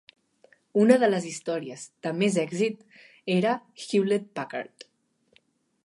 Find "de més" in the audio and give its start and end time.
2.07-2.39